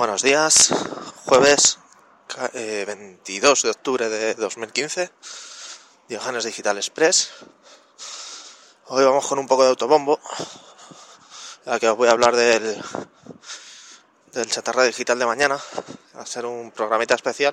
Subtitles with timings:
[0.00, 0.70] Buenos días,
[1.26, 1.78] jueves
[2.54, 5.10] 22 eh, de octubre de 2015,
[6.08, 7.28] Diogenes Digital Express.
[8.86, 10.18] Hoy vamos con un poco de autobombo,
[11.66, 12.82] ya que os voy a hablar del,
[14.32, 15.60] del chatarra digital de mañana,
[16.16, 17.52] va a ser un programita especial.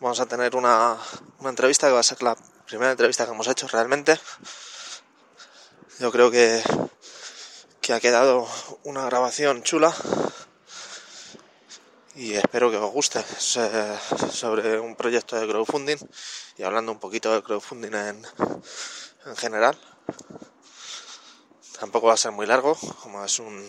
[0.00, 0.98] Vamos a tener una,
[1.38, 4.18] una entrevista que va a ser la primera entrevista que hemos hecho realmente.
[6.00, 6.64] Yo creo que,
[7.80, 8.48] que ha quedado
[8.82, 9.94] una grabación chula
[12.20, 15.96] y espero que os guste sobre un proyecto de crowdfunding
[16.58, 18.26] y hablando un poquito de crowdfunding en,
[19.24, 19.80] en general.
[21.78, 23.66] Tampoco va a ser muy largo, como es un,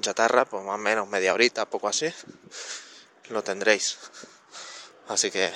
[0.00, 2.06] chatarra, pues más o menos media horita, poco así,
[3.28, 3.98] lo tendréis.
[5.08, 5.52] Así que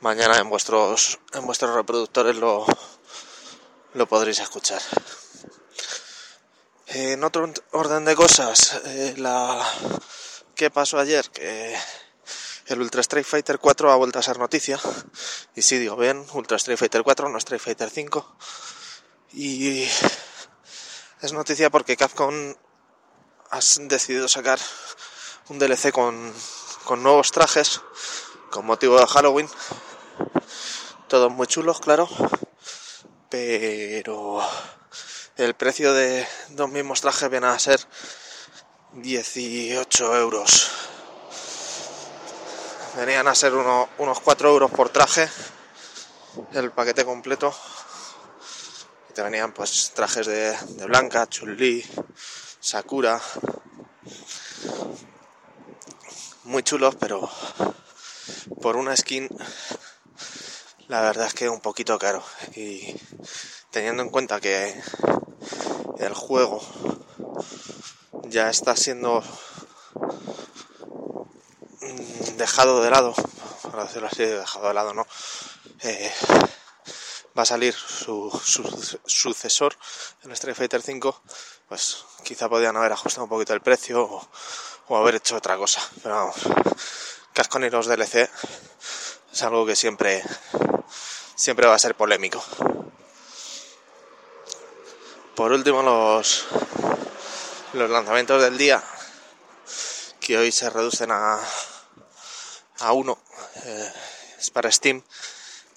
[0.00, 2.64] mañana en vuestros en vuestros reproductores lo,
[3.94, 4.80] lo podréis escuchar.
[6.86, 9.66] En otro orden de cosas, eh, la
[10.56, 11.28] ¿Qué pasó ayer?
[11.32, 11.76] Que
[12.68, 14.80] el Ultra Street Fighter 4 ha vuelto a ser noticia.
[15.54, 18.36] Y sí, digo bien, Ultra Street Fighter 4, no Street Fighter 5.
[19.34, 19.86] Y
[21.20, 22.54] es noticia porque Capcom
[23.50, 24.58] ha decidido sacar
[25.50, 26.32] un DLC con,
[26.84, 27.82] con nuevos trajes
[28.50, 29.50] con motivo de Halloween.
[31.06, 32.08] Todos muy chulos, claro.
[33.28, 34.40] Pero
[35.36, 37.86] el precio de dos mismos trajes viene a ser
[38.96, 40.70] 18 euros.
[42.96, 45.28] Venían a ser unos 4 euros por traje
[46.52, 47.54] el paquete completo.
[49.10, 51.84] Y te venían pues trajes de, Blanca, Chun-Li,
[52.58, 53.20] Sakura.
[56.44, 57.28] Muy chulos, pero
[58.62, 59.28] por una skin
[60.88, 62.22] la verdad es que un poquito caro.
[62.54, 62.96] Y
[63.70, 64.80] teniendo en cuenta que
[65.98, 66.62] el juego
[68.28, 69.22] ya está siendo
[71.80, 73.14] mm, dejado de lado,
[73.70, 75.06] para decirlo así, dejado de lado, ¿no?
[75.82, 76.12] Eh,
[77.36, 78.30] va a salir su,
[79.04, 79.76] sucesor,
[80.24, 81.22] el Street Fighter 5,
[81.68, 84.02] pues quizá podrían haber ajustado un poquito el precio
[84.88, 85.82] o, haber hecho otra cosa.
[86.02, 86.36] Pero vamos,
[87.32, 88.30] Cascon y los DLC
[89.32, 90.22] es algo que siempre,
[91.34, 92.42] siempre va a ser polémico.
[95.34, 96.46] Por último, los,
[97.72, 98.82] los lanzamientos del día,
[100.20, 101.40] que hoy se reducen a,
[102.80, 103.18] a uno,
[103.64, 103.92] eh,
[104.38, 105.02] es para Steam.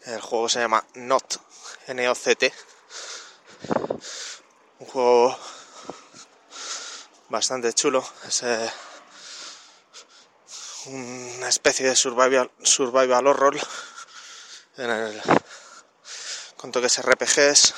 [0.06, 1.42] El juego se llama Not,
[1.88, 2.54] N-O-C-T.
[4.80, 5.38] Un juego
[7.30, 8.08] bastante chulo.
[8.28, 8.72] Es eh,
[10.86, 13.58] una especie de survival, survival horror
[14.78, 15.22] en el,
[16.56, 17.74] con toques RPGs,